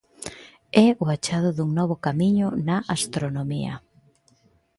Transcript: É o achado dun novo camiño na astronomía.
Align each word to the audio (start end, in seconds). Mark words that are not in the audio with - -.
É 0.85 0.87
o 1.03 1.05
achado 1.15 1.49
dun 1.57 1.69
novo 1.79 1.95
camiño 2.05 2.47
na 2.67 2.77
astronomía. 2.95 3.73